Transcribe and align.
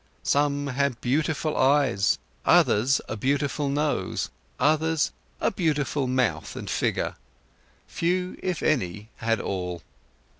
Some 0.23 0.65
had 0.65 0.99
beautiful 0.99 1.55
eyes, 1.55 2.17
others 2.43 3.01
a 3.07 3.15
beautiful 3.15 3.69
nose, 3.69 4.31
others 4.59 5.11
a 5.39 5.51
beautiful 5.51 6.07
mouth 6.07 6.55
and 6.55 6.67
figure: 6.67 7.17
few, 7.85 8.35
if 8.41 8.63
any, 8.63 9.09
had 9.17 9.39
all. 9.39 9.83